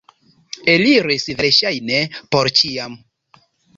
[0.75, 1.99] Eliris, verŝajne,
[2.37, 2.97] por ĉiam.